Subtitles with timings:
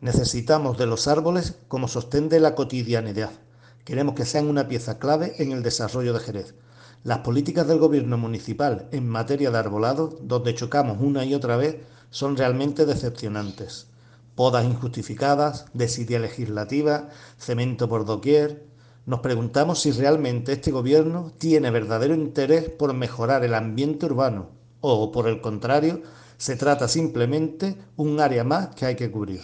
[0.00, 3.32] Necesitamos de los árboles como sostén de la cotidianidad.
[3.84, 6.54] Queremos que sean una pieza clave en el desarrollo de Jerez.
[7.02, 11.78] Las políticas del gobierno municipal en materia de arbolado, donde chocamos una y otra vez,
[12.10, 13.88] son realmente decepcionantes.
[14.36, 18.66] Podas injustificadas, desidia legislativa, cemento por doquier.
[19.04, 25.10] Nos preguntamos si realmente este gobierno tiene verdadero interés por mejorar el ambiente urbano o,
[25.10, 26.02] por el contrario,
[26.36, 29.40] se trata simplemente un área más que hay que cubrir.